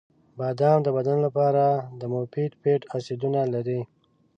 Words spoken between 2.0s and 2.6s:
مفید